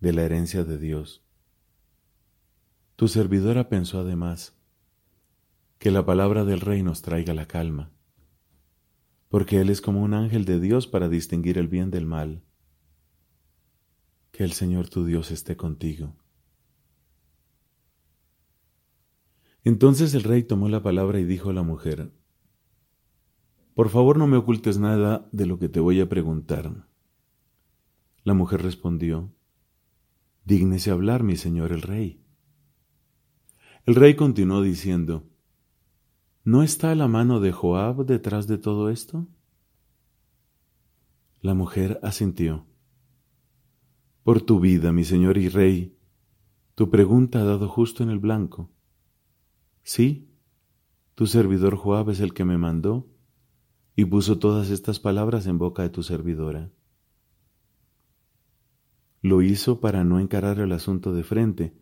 de 0.00 0.12
la 0.12 0.22
herencia 0.22 0.64
de 0.64 0.78
Dios. 0.78 1.24
Tu 2.96 3.08
servidora 3.08 3.68
pensó 3.68 3.98
además 3.98 4.56
que 5.78 5.90
la 5.90 6.06
palabra 6.06 6.44
del 6.44 6.60
rey 6.60 6.82
nos 6.84 7.02
traiga 7.02 7.34
la 7.34 7.46
calma, 7.46 7.90
porque 9.28 9.60
Él 9.60 9.70
es 9.70 9.80
como 9.80 10.02
un 10.02 10.14
ángel 10.14 10.44
de 10.44 10.60
Dios 10.60 10.86
para 10.86 11.08
distinguir 11.08 11.58
el 11.58 11.66
bien 11.66 11.90
del 11.90 12.06
mal. 12.06 12.44
Que 14.30 14.44
el 14.44 14.52
Señor 14.52 14.88
tu 14.88 15.04
Dios 15.04 15.30
esté 15.30 15.56
contigo. 15.56 16.14
Entonces 19.64 20.14
el 20.14 20.24
rey 20.24 20.42
tomó 20.42 20.68
la 20.68 20.82
palabra 20.82 21.20
y 21.20 21.24
dijo 21.24 21.50
a 21.50 21.52
la 21.52 21.62
mujer, 21.62 22.12
por 23.74 23.88
favor 23.88 24.18
no 24.18 24.26
me 24.26 24.36
ocultes 24.36 24.78
nada 24.78 25.28
de 25.32 25.46
lo 25.46 25.58
que 25.58 25.68
te 25.68 25.80
voy 25.80 26.00
a 26.00 26.08
preguntar. 26.08 26.86
La 28.22 28.34
mujer 28.34 28.62
respondió, 28.62 29.32
Dígnese 30.44 30.90
hablar, 30.90 31.22
mi 31.22 31.36
señor 31.36 31.72
el 31.72 31.82
rey. 31.82 32.20
El 33.86 33.94
rey 33.94 34.14
continuó 34.14 34.60
diciendo, 34.60 35.24
¿No 36.44 36.62
está 36.62 36.94
la 36.94 37.08
mano 37.08 37.40
de 37.40 37.52
Joab 37.52 38.04
detrás 38.04 38.46
de 38.48 38.58
todo 38.58 38.90
esto? 38.90 39.28
La 41.40 41.54
mujer 41.54 41.98
asintió. 42.02 42.66
Por 44.22 44.42
tu 44.42 44.60
vida, 44.60 44.92
mi 44.92 45.04
señor 45.04 45.38
y 45.38 45.48
rey, 45.48 45.96
tu 46.74 46.90
pregunta 46.90 47.40
ha 47.40 47.44
dado 47.44 47.68
justo 47.68 48.02
en 48.02 48.10
el 48.10 48.18
blanco. 48.18 48.70
Sí, 49.82 50.30
tu 51.14 51.26
servidor 51.26 51.76
Joab 51.76 52.10
es 52.10 52.20
el 52.20 52.34
que 52.34 52.44
me 52.44 52.58
mandó 52.58 53.08
y 53.96 54.04
puso 54.04 54.38
todas 54.38 54.70
estas 54.70 55.00
palabras 55.00 55.46
en 55.46 55.58
boca 55.58 55.82
de 55.82 55.90
tu 55.90 56.02
servidora. 56.02 56.70
Lo 59.20 59.42
hizo 59.42 59.80
para 59.80 60.04
no 60.04 60.18
encarar 60.18 60.58
el 60.58 60.72
asunto 60.72 61.12
de 61.12 61.22
frente, 61.22 61.76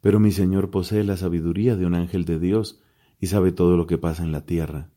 pero 0.00 0.20
mi 0.20 0.32
Señor 0.32 0.70
posee 0.70 1.04
la 1.04 1.16
sabiduría 1.16 1.76
de 1.76 1.86
un 1.86 1.94
ángel 1.94 2.24
de 2.24 2.38
Dios 2.38 2.82
y 3.18 3.26
sabe 3.26 3.52
todo 3.52 3.76
lo 3.76 3.86
que 3.86 3.98
pasa 3.98 4.22
en 4.22 4.32
la 4.32 4.46
tierra. 4.46 4.90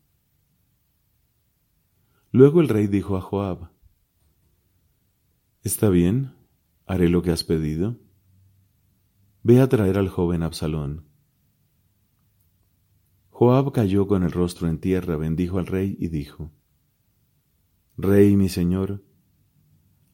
Luego 2.30 2.60
el 2.60 2.68
rey 2.68 2.86
dijo 2.86 3.16
a 3.16 3.20
Joab, 3.20 3.70
Está 5.62 5.88
bien, 5.88 6.34
haré 6.86 7.08
lo 7.08 7.22
que 7.22 7.30
has 7.30 7.44
pedido. 7.44 7.96
Ve 9.42 9.60
a 9.60 9.68
traer 9.68 9.98
al 9.98 10.08
joven 10.08 10.42
Absalón. 10.42 11.13
Joab 13.36 13.72
cayó 13.72 14.06
con 14.06 14.22
el 14.22 14.30
rostro 14.30 14.68
en 14.68 14.78
tierra, 14.78 15.16
bendijo 15.16 15.58
al 15.58 15.66
rey 15.66 15.96
y 15.98 16.06
dijo, 16.06 16.52
Rey 17.96 18.36
mi 18.36 18.48
señor, 18.48 19.02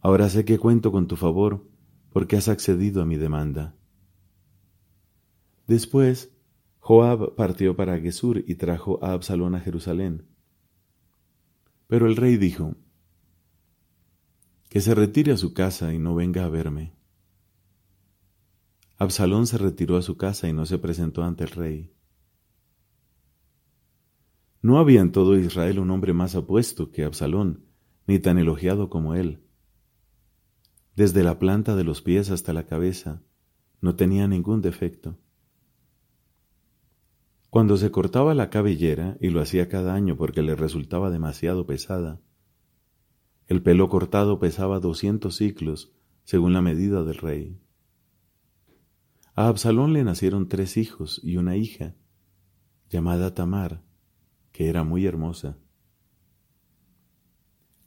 ahora 0.01 0.31
sé 0.31 0.47
que 0.47 0.59
cuento 0.59 0.91
con 0.91 1.07
tu 1.07 1.17
favor 1.17 1.69
porque 2.15 2.39
has 2.39 2.49
accedido 2.49 3.03
a 3.03 3.05
mi 3.05 3.19
demanda. 3.19 3.77
Después, 5.67 6.35
Joab 6.79 7.35
partió 7.35 7.77
para 7.77 8.01
Gesur 8.01 8.43
y 8.47 8.55
trajo 8.55 9.05
a 9.05 9.13
Absalón 9.13 9.55
a 9.55 9.61
Jerusalén. 9.61 10.27
Pero 11.89 12.07
el 12.07 12.17
rey 12.17 12.39
dijo, 12.39 12.75
Que 14.71 14.81
se 14.81 14.95
retire 14.95 15.33
a 15.33 15.37
su 15.37 15.53
casa 15.53 15.93
y 15.93 15.99
no 15.99 16.15
venga 16.15 16.47
a 16.47 16.49
verme. 16.49 16.95
Absalón 18.97 19.47
se 19.47 19.59
retiró 19.59 19.99
a 19.99 20.03
su 20.03 20.17
casa 20.17 20.49
y 20.49 20.55
no 20.55 20.65
se 20.65 20.79
presentó 20.79 21.23
ante 21.23 21.45
el 21.45 21.51
rey. 21.51 22.00
No 24.63 24.79
había 24.79 25.01
en 25.01 25.13
todo 25.13 25.39
Israel 25.39 25.79
un 25.79 25.91
hombre 25.91 26.13
más 26.13 26.35
apuesto 26.35 26.91
que 26.91 27.05
Absalón, 27.05 27.65
ni 28.07 28.19
tan 28.19 28.39
elogiado 28.39 28.91
como 28.91 29.15
él. 29.15 29.41
Desde 30.97 31.23
la 31.23 31.39
planta 31.39 31.77
de 31.77 31.85
los 31.85 32.03
pies 32.03 32.31
hasta 32.31 32.53
la 32.53 32.67
cabeza, 32.67 33.23
no 33.81 33.97
tenía 33.97 34.29
ningún 34.29 34.61
defecto. 34.61 35.17
Cuando 37.49 37.77
se 37.79 37.91
cortaba 37.91 38.35
la 38.35 38.51
cabellera, 38.51 39.17
y 39.21 39.31
lo 39.31 39.41
hacía 39.41 39.69
cada 39.69 39.95
año 39.95 40.17
porque 40.17 40.43
le 40.43 40.55
resultaba 40.55 41.11
demasiado 41.11 41.67
pesada, 41.67 42.21
el 43.49 43.63
pelo 43.63 43.89
cortado 43.89 44.39
pesaba 44.39 44.79
doscientos 44.79 45.37
ciclos, 45.37 45.93
según 46.23 46.53
la 46.53 46.63
medida 46.63 47.03
del 47.03 47.17
rey. 47.17 47.59
A 49.35 49.49
Absalón 49.49 49.93
le 49.93 50.05
nacieron 50.05 50.49
tres 50.49 50.77
hijos 50.77 51.21
y 51.25 51.37
una 51.37 51.57
hija, 51.57 51.97
llamada 52.89 53.35
Tamar, 53.35 53.83
era 54.69 54.85
muy 54.85 55.07
hermosa. 55.07 55.59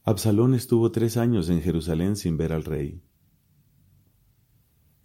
Absalón 0.03 0.53
estuvo 0.53 0.91
tres 0.91 1.17
años 1.17 1.49
en 1.49 1.61
Jerusalén 1.61 2.15
sin 2.15 2.35
ver 2.35 2.51
al 2.51 2.65
rey. 2.65 3.01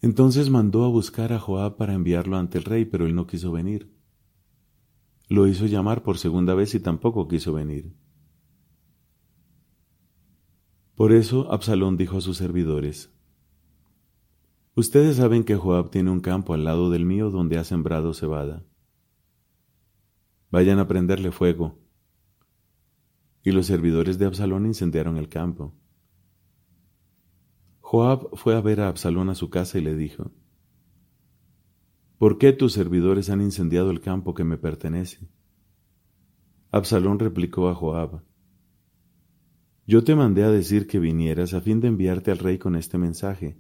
Entonces 0.01 0.51
mandó 0.51 0.85
a 0.85 0.89
buscar 0.89 1.33
a 1.33 1.39
Joab 1.39 1.77
para 1.77 1.95
enviarlo 1.95 2.37
ante 2.37 2.59
el 2.59 2.65
rey, 2.65 2.85
pero 2.85 3.07
él 3.07 3.15
no 3.15 3.27
quiso 3.27 3.53
venir. 3.53 3.93
Lo 5.29 5.47
hizo 5.47 5.67
llamar 5.67 6.03
por 6.03 6.19
segunda 6.19 6.55
vez 6.55 6.75
y 6.75 6.81
tampoco 6.81 7.29
quiso 7.29 7.53
venir. 7.53 7.95
Por 10.95 11.13
eso 11.13 11.53
Absalón 11.53 11.97
dijo 11.97 12.19
a 12.19 12.21
sus 12.21 12.37
servidores, 12.37 13.13
Ustedes 14.75 15.17
saben 15.17 15.45
que 15.45 15.57
Joab 15.57 15.91
tiene 15.91 16.11
un 16.11 16.21
campo 16.21 16.55
al 16.55 16.65
lado 16.65 16.91
del 16.91 17.05
mío 17.05 17.31
donde 17.31 17.59
ha 17.59 17.65
sembrado 17.65 18.15
cebada. 18.15 18.65
Vayan 20.50 20.78
a 20.78 20.88
prenderle 20.88 21.31
fuego. 21.31 21.78
Y 23.43 23.52
los 23.52 23.67
servidores 23.67 24.19
de 24.19 24.26
Absalón 24.26 24.67
incendiaron 24.67 25.17
el 25.17 25.28
campo. 25.28 25.75
Joab 27.81 28.37
fue 28.37 28.55
a 28.55 28.61
ver 28.61 28.81
a 28.81 28.88
Absalón 28.88 29.31
a 29.31 29.35
su 29.35 29.49
casa 29.50 29.78
y 29.78 29.83
le 29.83 29.95
dijo, 29.97 30.31
¿Por 32.19 32.37
qué 32.37 32.52
tus 32.52 32.73
servidores 32.73 33.31
han 33.31 33.40
incendiado 33.40 33.90
el 33.90 34.00
campo 34.00 34.35
que 34.35 34.45
me 34.45 34.59
pertenece? 34.59 35.28
Absalón 36.71 37.19
replicó 37.19 37.69
a 37.69 37.75
Joab, 37.75 38.23
Yo 39.87 40.05
te 40.05 40.14
mandé 40.14 40.45
a 40.45 40.50
decir 40.50 40.87
que 40.87 40.99
vinieras 40.99 41.55
a 41.55 41.61
fin 41.61 41.81
de 41.81 41.88
enviarte 41.88 42.31
al 42.31 42.38
rey 42.38 42.59
con 42.59 42.76
este 42.76 42.99
mensaje. 42.99 43.57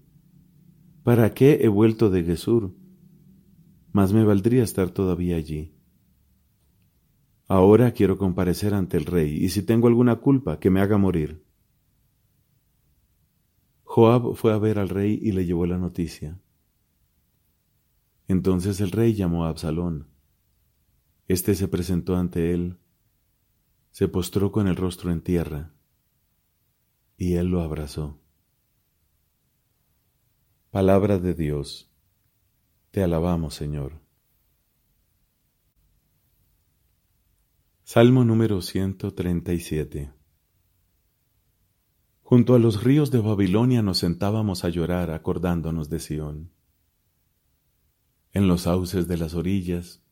¿Para 1.04 1.32
qué 1.32 1.60
he 1.62 1.68
vuelto 1.68 2.10
de 2.10 2.24
Gesur? 2.24 2.74
Mas 3.92 4.12
me 4.12 4.24
valdría 4.24 4.62
estar 4.62 4.90
todavía 4.90 5.36
allí. 5.36 5.77
Ahora 7.48 7.92
quiero 7.92 8.18
comparecer 8.18 8.74
ante 8.74 8.98
el 8.98 9.06
rey, 9.06 9.42
y 9.42 9.48
si 9.48 9.62
tengo 9.62 9.88
alguna 9.88 10.16
culpa, 10.16 10.60
que 10.60 10.68
me 10.68 10.82
haga 10.82 10.98
morir. 10.98 11.42
Joab 13.84 14.34
fue 14.34 14.52
a 14.52 14.58
ver 14.58 14.78
al 14.78 14.90
rey 14.90 15.18
y 15.22 15.32
le 15.32 15.46
llevó 15.46 15.64
la 15.64 15.78
noticia. 15.78 16.38
Entonces 18.26 18.82
el 18.82 18.90
rey 18.90 19.14
llamó 19.14 19.46
a 19.46 19.48
Absalón. 19.48 20.08
Este 21.26 21.54
se 21.54 21.68
presentó 21.68 22.16
ante 22.16 22.52
él, 22.52 22.78
se 23.92 24.08
postró 24.08 24.52
con 24.52 24.68
el 24.68 24.76
rostro 24.76 25.10
en 25.10 25.22
tierra, 25.22 25.72
y 27.16 27.34
él 27.36 27.46
lo 27.46 27.62
abrazó. 27.62 28.20
Palabra 30.70 31.18
de 31.18 31.32
Dios. 31.32 31.90
Te 32.90 33.02
alabamos, 33.02 33.54
Señor. 33.54 34.07
Salmo 37.90 38.22
número 38.22 38.60
137 38.60 40.12
Junto 42.20 42.54
a 42.54 42.58
los 42.58 42.84
ríos 42.84 43.10
de 43.10 43.18
Babilonia 43.18 43.80
nos 43.80 43.96
sentábamos 43.96 44.64
a 44.64 44.68
llorar 44.68 45.10
acordándonos 45.10 45.88
de 45.88 45.98
Sión. 45.98 46.52
En 48.34 48.46
los 48.46 48.60
sauces 48.64 49.08
de 49.08 49.16
las 49.16 49.32
orillas 49.32 50.02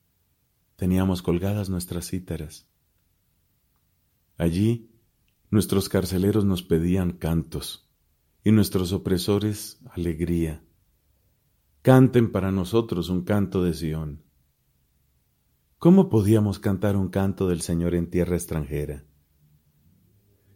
teníamos 0.77 1.21
colgadas 1.21 1.69
nuestras 1.69 2.09
cítaras. 2.09 2.67
Allí 4.39 4.91
nuestros 5.51 5.91
carceleros 5.91 6.47
nos 6.47 6.63
pedían 6.63 7.13
cantos 7.13 7.91
y 8.43 8.53
nuestros 8.53 8.95
opresores 8.95 9.83
alegría. 9.91 10.65
Canten 11.83 12.33
para 12.33 12.51
nosotros 12.51 13.11
un 13.11 13.25
canto 13.25 13.63
de 13.63 13.75
Sión. 13.75 14.26
¿Cómo 15.79 16.09
podíamos 16.09 16.59
cantar 16.59 16.97
un 16.97 17.09
canto 17.09 17.49
del 17.49 17.61
Señor 17.61 17.95
en 17.95 18.09
tierra 18.09 18.35
extranjera? 18.35 19.05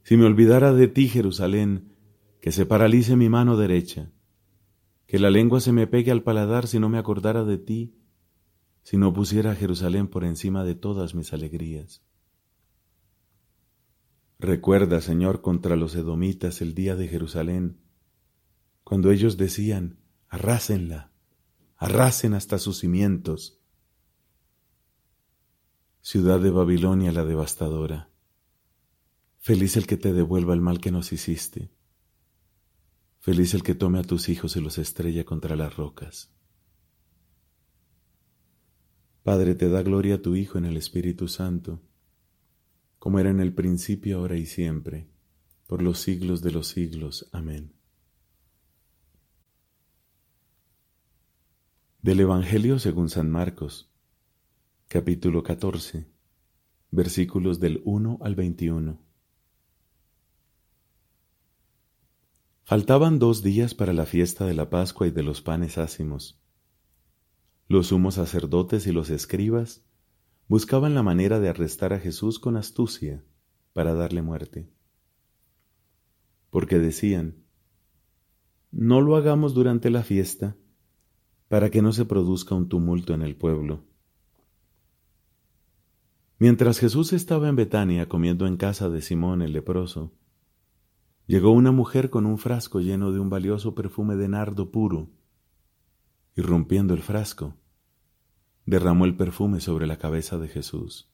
Si 0.02 0.16
me 0.16 0.24
olvidara 0.24 0.72
de 0.72 0.88
ti, 0.88 1.08
Jerusalén, 1.08 1.94
que 2.40 2.52
se 2.52 2.64
paralice 2.64 3.16
mi 3.16 3.28
mano 3.28 3.58
derecha, 3.58 4.10
que 5.06 5.18
la 5.18 5.28
lengua 5.28 5.60
se 5.60 5.72
me 5.72 5.86
pegue 5.86 6.10
al 6.10 6.22
paladar 6.22 6.66
si 6.66 6.78
no 6.78 6.88
me 6.88 6.96
acordara 6.96 7.44
de 7.44 7.58
ti, 7.58 7.94
si 8.82 8.96
no 8.96 9.12
pusiera 9.12 9.50
a 9.50 9.54
Jerusalén 9.54 10.08
por 10.08 10.24
encima 10.24 10.64
de 10.64 10.74
todas 10.74 11.14
mis 11.14 11.34
alegrías. 11.34 12.02
Recuerda, 14.38 15.02
Señor, 15.02 15.42
contra 15.42 15.76
los 15.76 15.94
edomitas 15.96 16.62
el 16.62 16.74
día 16.74 16.96
de 16.96 17.08
Jerusalén, 17.08 17.76
cuando 18.84 19.10
ellos 19.10 19.36
decían, 19.36 19.98
arrásenla, 20.28 21.12
arrasen 21.76 22.32
hasta 22.32 22.58
sus 22.58 22.78
cimientos. 22.78 23.59
Ciudad 26.02 26.40
de 26.40 26.50
Babilonia 26.50 27.12
la 27.12 27.24
devastadora 27.26 28.10
Feliz 29.38 29.76
el 29.76 29.86
que 29.86 29.98
te 29.98 30.12
devuelva 30.14 30.54
el 30.54 30.60
mal 30.60 30.80
que 30.80 30.90
nos 30.90 31.12
hiciste. 31.12 31.70
Feliz 33.18 33.52
el 33.52 33.62
que 33.62 33.74
tome 33.74 33.98
a 33.98 34.02
tus 34.02 34.30
hijos 34.30 34.56
y 34.56 34.60
los 34.60 34.78
estrella 34.78 35.24
contra 35.24 35.56
las 35.56 35.76
rocas. 35.76 36.30
Padre, 39.22 39.54
te 39.54 39.68
da 39.68 39.82
gloria 39.82 40.16
a 40.16 40.22
tu 40.22 40.36
Hijo 40.36 40.56
en 40.56 40.64
el 40.64 40.78
Espíritu 40.78 41.28
Santo, 41.28 41.82
como 42.98 43.18
era 43.18 43.30
en 43.30 43.40
el 43.40 43.54
principio, 43.54 44.18
ahora 44.18 44.36
y 44.36 44.46
siempre, 44.46 45.08
por 45.66 45.82
los 45.82 45.98
siglos 45.98 46.40
de 46.40 46.52
los 46.52 46.68
siglos. 46.68 47.28
Amén. 47.32 47.74
Del 52.00 52.20
Evangelio 52.20 52.78
según 52.78 53.10
San 53.10 53.30
Marcos, 53.30 53.89
capítulo 54.92 55.44
14, 55.44 56.04
versículos 56.90 57.60
del 57.60 57.80
1 57.84 58.18
al 58.22 58.34
21. 58.34 59.00
Faltaban 62.64 63.20
dos 63.20 63.44
días 63.44 63.72
para 63.72 63.92
la 63.92 64.04
fiesta 64.04 64.46
de 64.46 64.54
la 64.54 64.68
Pascua 64.68 65.06
y 65.06 65.12
de 65.12 65.22
los 65.22 65.42
panes 65.42 65.78
ácimos. 65.78 66.42
Los 67.68 67.86
sumos 67.86 68.14
sacerdotes 68.14 68.88
y 68.88 68.90
los 68.90 69.10
escribas 69.10 69.84
buscaban 70.48 70.96
la 70.96 71.04
manera 71.04 71.38
de 71.38 71.48
arrestar 71.48 71.92
a 71.92 72.00
Jesús 72.00 72.40
con 72.40 72.56
astucia 72.56 73.22
para 73.72 73.94
darle 73.94 74.22
muerte. 74.22 74.72
Porque 76.50 76.80
decían, 76.80 77.44
no 78.72 79.00
lo 79.00 79.14
hagamos 79.14 79.54
durante 79.54 79.88
la 79.88 80.02
fiesta 80.02 80.56
para 81.46 81.70
que 81.70 81.80
no 81.80 81.92
se 81.92 82.06
produzca 82.06 82.56
un 82.56 82.68
tumulto 82.68 83.14
en 83.14 83.22
el 83.22 83.36
pueblo. 83.36 83.88
Mientras 86.40 86.80
Jesús 86.80 87.12
estaba 87.12 87.48
en 87.48 87.54
Betania 87.54 88.08
comiendo 88.08 88.48
en 88.48 88.56
casa 88.56 88.88
de 88.90 89.00
Simón 89.00 89.42
el 89.42 89.52
leproso, 89.52 90.12
Llegó 91.30 91.52
una 91.52 91.70
mujer 91.70 92.10
con 92.10 92.26
un 92.26 92.38
frasco 92.38 92.80
lleno 92.80 93.12
de 93.12 93.20
un 93.20 93.30
valioso 93.30 93.72
perfume 93.72 94.16
de 94.16 94.26
nardo 94.26 94.72
puro, 94.72 95.10
y 96.34 96.42
rompiendo 96.42 96.92
el 96.92 97.02
frasco, 97.02 97.54
derramó 98.66 99.04
el 99.04 99.16
perfume 99.16 99.60
sobre 99.60 99.86
la 99.86 99.96
cabeza 99.96 100.38
de 100.38 100.48
Jesús. 100.48 101.08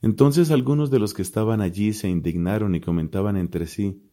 Entonces 0.00 0.50
algunos 0.50 0.90
de 0.90 0.98
los 0.98 1.12
que 1.12 1.20
estaban 1.20 1.60
allí 1.60 1.92
se 1.92 2.08
indignaron 2.08 2.74
y 2.74 2.80
comentaban 2.80 3.36
entre 3.36 3.66
sí, 3.66 4.08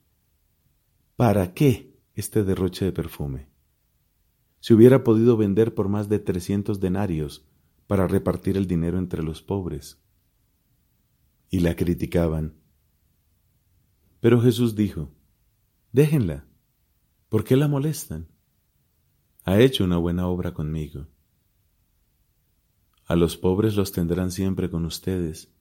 ¿para 1.15 1.53
qué 1.53 1.97
este 2.13 2.43
derroche 2.43 2.83
de 2.83 2.91
perfume? 2.91 3.47
Si 4.59 4.73
hubiera 4.73 5.05
podido 5.05 5.37
vender 5.37 5.73
por 5.73 5.87
más 5.87 6.09
de 6.09 6.19
trescientos 6.19 6.81
denarios 6.81 7.47
para 7.87 8.07
repartir 8.07 8.57
el 8.57 8.67
dinero 8.67 8.97
entre 8.97 9.23
los 9.23 9.41
pobres. 9.41 9.99
Y 11.49 11.59
la 11.59 11.75
criticaban 11.75 12.63
pero 14.23 14.39
Jesús 14.39 14.73
dijo, 14.73 15.11
déjenla, 15.91 16.47
¿por 17.27 17.43
qué 17.43 17.57
la 17.57 17.67
molestan? 17.67 18.29
Ha 19.43 19.59
hecho 19.59 19.83
una 19.83 19.97
buena 19.97 20.29
obra 20.29 20.53
conmigo. 20.53 21.07
A 23.05 23.17
los 23.17 23.35
pobres 23.35 23.75
los 23.75 23.91
tendrán 23.91 24.31
siempre 24.31 24.69
con 24.69 24.85
ustedes, 24.85 25.51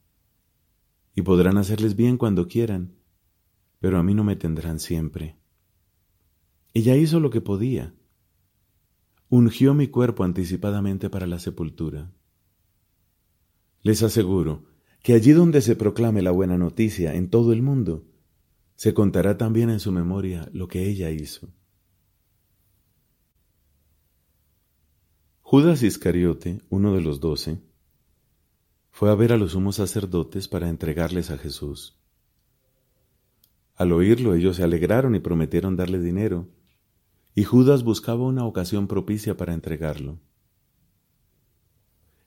y 1.13 1.23
podrán 1.23 1.59
hacerles 1.59 1.97
bien 1.97 2.17
cuando 2.17 2.47
quieran, 2.47 2.95
pero 3.81 3.99
a 3.99 4.05
mí 4.05 4.15
no 4.15 4.23
me 4.23 4.37
tendrán 4.37 4.79
siempre. 4.79 5.41
Ella 6.73 6.95
hizo 6.95 7.19
lo 7.19 7.31
que 7.31 7.41
podía. 7.41 7.97
Ungió 9.35 9.73
mi 9.73 9.89
cuerpo 9.89 10.25
anticipadamente 10.25 11.09
para 11.09 11.27
la 11.27 11.39
sepultura. 11.39 12.13
Les 13.81 14.03
aseguro 14.03 14.67
que 15.03 15.15
allí 15.15 15.33
donde 15.33 15.63
se 15.63 15.75
proclame 15.75 16.21
la 16.21 16.33
buena 16.33 16.59
noticia 16.59 17.15
en 17.15 17.31
todo 17.31 17.55
el 17.55 17.63
mundo, 17.63 18.05
se 18.75 18.93
contará 18.93 19.39
también 19.39 19.71
en 19.71 19.81
su 19.81 19.91
memoria 19.91 20.51
lo 20.53 20.69
que 20.69 20.87
ella 20.87 21.09
hizo. 21.09 21.49
Judas 25.41 25.83
Iscariote, 25.83 26.61
uno 26.69 26.95
de 26.95 27.01
los 27.01 27.19
doce, 27.19 27.63
fue 28.91 29.11
a 29.11 29.15
ver 29.15 29.33
a 29.33 29.39
los 29.39 29.53
sumos 29.53 29.77
sacerdotes 29.77 30.47
para 30.47 30.69
entregarles 30.69 31.31
a 31.31 31.39
Jesús. 31.39 31.99
Al 33.77 33.93
oírlo 33.93 34.35
ellos 34.35 34.57
se 34.57 34.63
alegraron 34.63 35.15
y 35.15 35.21
prometieron 35.21 35.75
darle 35.75 36.01
dinero, 36.01 36.51
y 37.35 37.45
Judas 37.45 37.83
buscaba 37.83 38.25
una 38.25 38.45
ocasión 38.45 38.87
propicia 38.87 39.37
para 39.37 39.55
entregarlo. 39.55 40.19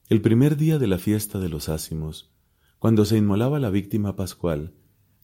El 0.10 0.22
primer 0.22 0.58
día 0.58 0.80
de 0.80 0.88
la 0.88 0.98
fiesta 0.98 1.40
de 1.40 1.50
los 1.50 1.70
ácimos, 1.70 2.32
cuando 2.80 3.06
se 3.06 3.18
inmolaba 3.18 3.60
la 3.60 3.70
víctima 3.70 4.16
pascual, 4.16 4.74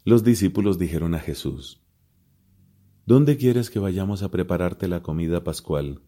los 0.06 0.24
discípulos 0.24 0.78
dijeron 0.78 1.16
a 1.16 1.20
Jesús, 1.20 1.84
¿Dónde 3.06 3.38
quieres 3.38 3.70
que 3.70 3.80
vayamos 3.80 4.24
a 4.24 4.30
prepararte 4.30 4.88
la 4.88 5.02
comida 5.02 5.44
pascual? 5.44 6.02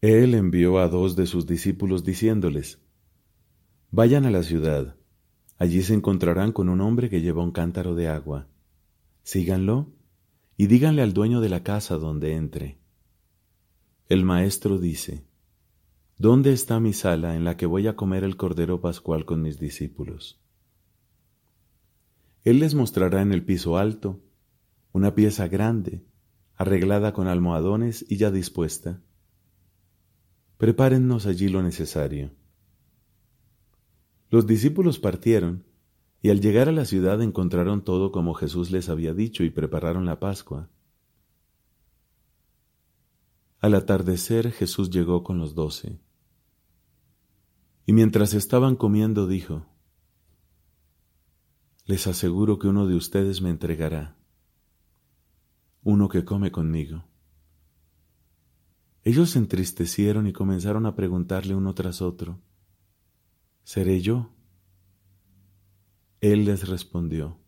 Él 0.00 0.34
envió 0.34 0.78
a 0.78 0.88
dos 0.88 1.16
de 1.16 1.26
sus 1.26 1.46
discípulos 1.46 2.04
diciéndoles, 2.04 2.82
Vayan 3.90 4.26
a 4.26 4.30
la 4.30 4.42
ciudad, 4.42 4.96
allí 5.56 5.82
se 5.82 5.94
encontrarán 5.94 6.52
con 6.52 6.68
un 6.68 6.80
hombre 6.80 7.08
que 7.08 7.20
lleva 7.20 7.42
un 7.42 7.52
cántaro 7.52 7.94
de 7.94 8.08
agua. 8.08 8.48
Síganlo 9.22 9.92
y 10.56 10.66
díganle 10.66 11.02
al 11.02 11.12
dueño 11.12 11.40
de 11.40 11.48
la 11.48 11.62
casa 11.62 11.96
donde 11.96 12.34
entre. 12.34 12.78
El 14.08 14.24
maestro 14.24 14.78
dice, 14.78 15.24
¿Dónde 16.16 16.52
está 16.52 16.78
mi 16.78 16.92
sala 16.92 17.34
en 17.34 17.44
la 17.44 17.56
que 17.56 17.66
voy 17.66 17.88
a 17.88 17.96
comer 17.96 18.22
el 18.22 18.36
cordero 18.36 18.80
pascual 18.80 19.24
con 19.24 19.42
mis 19.42 19.58
discípulos? 19.58 20.40
Él 22.44 22.60
les 22.60 22.74
mostrará 22.74 23.22
en 23.22 23.32
el 23.32 23.44
piso 23.44 23.78
alto, 23.78 24.20
una 24.92 25.14
pieza 25.14 25.48
grande, 25.48 26.04
arreglada 26.56 27.12
con 27.12 27.26
almohadones 27.26 28.04
y 28.08 28.16
ya 28.16 28.30
dispuesta. 28.30 29.02
Prepárennos 30.58 31.26
allí 31.26 31.48
lo 31.48 31.62
necesario. 31.62 32.30
Los 34.30 34.46
discípulos 34.46 34.98
partieron 34.98 35.64
y 36.24 36.30
al 36.30 36.40
llegar 36.40 36.70
a 36.70 36.72
la 36.72 36.86
ciudad 36.86 37.20
encontraron 37.20 37.84
todo 37.84 38.10
como 38.10 38.32
Jesús 38.32 38.70
les 38.70 38.88
había 38.88 39.12
dicho 39.12 39.44
y 39.44 39.50
prepararon 39.50 40.06
la 40.06 40.20
Pascua. 40.20 40.70
Al 43.60 43.74
atardecer 43.74 44.50
Jesús 44.50 44.88
llegó 44.88 45.22
con 45.22 45.36
los 45.36 45.54
doce. 45.54 46.00
Y 47.84 47.92
mientras 47.92 48.32
estaban 48.32 48.74
comiendo 48.74 49.26
dijo, 49.26 49.66
Les 51.84 52.06
aseguro 52.06 52.58
que 52.58 52.68
uno 52.68 52.86
de 52.86 52.94
ustedes 52.94 53.42
me 53.42 53.50
entregará 53.50 54.16
uno 55.82 56.08
que 56.08 56.24
come 56.24 56.50
conmigo. 56.50 57.04
Ellos 59.02 59.28
se 59.28 59.40
entristecieron 59.40 60.26
y 60.26 60.32
comenzaron 60.32 60.86
a 60.86 60.96
preguntarle 60.96 61.54
uno 61.54 61.74
tras 61.74 62.00
otro, 62.00 62.40
¿seré 63.62 64.00
yo? 64.00 64.30
Él 66.32 66.44
les 66.44 66.68
respondió, 66.68 67.38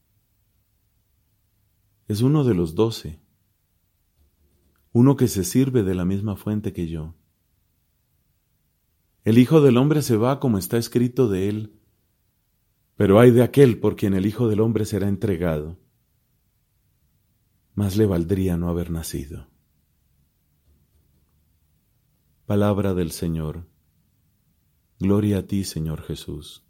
es 2.08 2.22
uno 2.22 2.44
de 2.44 2.54
los 2.54 2.74
doce, 2.74 3.20
uno 4.92 5.16
que 5.16 5.28
se 5.28 5.44
sirve 5.44 5.82
de 5.82 5.94
la 5.94 6.04
misma 6.04 6.36
fuente 6.36 6.72
que 6.72 6.86
yo. 6.86 7.14
El 9.24 9.38
Hijo 9.38 9.60
del 9.60 9.76
Hombre 9.76 10.02
se 10.02 10.16
va 10.16 10.40
como 10.40 10.58
está 10.58 10.76
escrito 10.78 11.28
de 11.28 11.48
él, 11.48 11.80
pero 12.96 13.18
hay 13.18 13.30
de 13.30 13.42
aquel 13.42 13.78
por 13.80 13.96
quien 13.96 14.14
el 14.14 14.26
Hijo 14.26 14.48
del 14.48 14.60
Hombre 14.60 14.84
será 14.84 15.08
entregado 15.08 15.78
más 17.76 17.94
le 17.98 18.06
valdría 18.06 18.56
no 18.56 18.70
haber 18.70 18.90
nacido. 18.90 19.48
Palabra 22.46 22.94
del 22.94 23.12
Señor. 23.12 23.68
Gloria 24.98 25.40
a 25.40 25.42
ti, 25.42 25.62
Señor 25.62 26.00
Jesús. 26.00 26.65